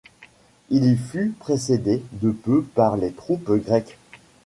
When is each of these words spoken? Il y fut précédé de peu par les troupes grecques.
Il 0.71 0.83
y 0.85 0.97
fut 0.97 1.29
précédé 1.29 2.01
de 2.13 2.31
peu 2.31 2.63
par 2.73 2.97
les 2.97 3.11
troupes 3.11 3.51
grecques. 3.59 3.99